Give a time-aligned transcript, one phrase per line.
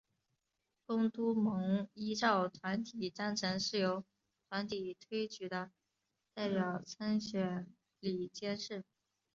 [0.87, 4.03] 公督盟依照团体章程是由
[4.49, 5.69] 团体推举的
[6.33, 8.83] 代表参选理监事。